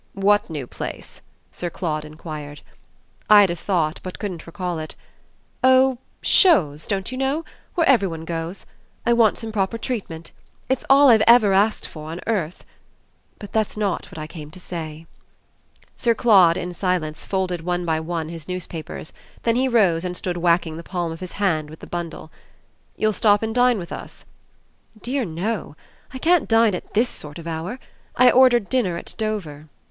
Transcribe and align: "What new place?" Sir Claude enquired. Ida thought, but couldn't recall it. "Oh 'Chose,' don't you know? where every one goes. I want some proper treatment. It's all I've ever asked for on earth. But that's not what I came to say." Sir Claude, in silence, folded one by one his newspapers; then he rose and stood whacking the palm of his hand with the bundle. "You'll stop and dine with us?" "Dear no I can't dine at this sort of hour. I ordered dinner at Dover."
"What 0.15 0.49
new 0.49 0.65
place?" 0.65 1.21
Sir 1.51 1.69
Claude 1.69 2.05
enquired. 2.05 2.61
Ida 3.29 3.55
thought, 3.55 3.99
but 4.01 4.17
couldn't 4.17 4.47
recall 4.47 4.79
it. 4.79 4.95
"Oh 5.63 5.99
'Chose,' 6.23 6.87
don't 6.87 7.11
you 7.11 7.19
know? 7.19 7.45
where 7.75 7.87
every 7.87 8.07
one 8.07 8.25
goes. 8.25 8.65
I 9.05 9.13
want 9.13 9.37
some 9.37 9.51
proper 9.51 9.77
treatment. 9.77 10.31
It's 10.69 10.83
all 10.89 11.09
I've 11.09 11.21
ever 11.27 11.53
asked 11.53 11.87
for 11.87 12.09
on 12.09 12.19
earth. 12.25 12.65
But 13.37 13.53
that's 13.53 13.77
not 13.77 14.07
what 14.07 14.17
I 14.17 14.25
came 14.25 14.49
to 14.49 14.59
say." 14.59 15.05
Sir 15.95 16.15
Claude, 16.15 16.57
in 16.57 16.73
silence, 16.73 17.23
folded 17.23 17.61
one 17.61 17.85
by 17.85 17.99
one 17.99 18.29
his 18.29 18.47
newspapers; 18.47 19.13
then 19.43 19.55
he 19.55 19.67
rose 19.67 20.03
and 20.03 20.17
stood 20.17 20.35
whacking 20.37 20.77
the 20.77 20.83
palm 20.83 21.11
of 21.11 21.19
his 21.19 21.33
hand 21.33 21.69
with 21.69 21.79
the 21.79 21.85
bundle. 21.85 22.31
"You'll 22.97 23.13
stop 23.13 23.43
and 23.43 23.53
dine 23.53 23.77
with 23.77 23.91
us?" 23.93 24.25
"Dear 24.99 25.25
no 25.25 25.75
I 26.11 26.17
can't 26.17 26.49
dine 26.49 26.73
at 26.73 26.95
this 26.95 27.07
sort 27.07 27.37
of 27.37 27.45
hour. 27.45 27.77
I 28.15 28.31
ordered 28.31 28.67
dinner 28.67 28.97
at 28.97 29.13
Dover." 29.19 29.67